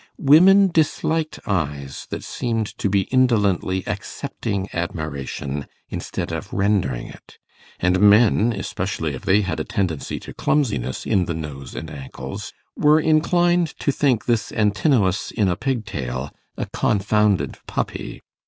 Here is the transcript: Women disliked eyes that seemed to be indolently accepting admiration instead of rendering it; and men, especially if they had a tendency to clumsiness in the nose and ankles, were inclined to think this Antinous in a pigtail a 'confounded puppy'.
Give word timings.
Women 0.17 0.69
disliked 0.69 1.37
eyes 1.45 2.07
that 2.09 2.23
seemed 2.23 2.65
to 2.79 2.89
be 2.89 3.01
indolently 3.11 3.83
accepting 3.85 4.67
admiration 4.73 5.67
instead 5.89 6.31
of 6.31 6.51
rendering 6.51 7.05
it; 7.09 7.37
and 7.79 7.99
men, 8.01 8.51
especially 8.51 9.13
if 9.13 9.25
they 9.25 9.41
had 9.41 9.59
a 9.59 9.63
tendency 9.63 10.19
to 10.21 10.33
clumsiness 10.33 11.05
in 11.05 11.25
the 11.25 11.35
nose 11.35 11.75
and 11.75 11.91
ankles, 11.91 12.51
were 12.75 12.99
inclined 12.99 13.67
to 13.77 13.91
think 13.91 14.25
this 14.25 14.51
Antinous 14.51 15.29
in 15.29 15.47
a 15.47 15.55
pigtail 15.55 16.31
a 16.57 16.65
'confounded 16.65 17.59
puppy'. 17.67 18.23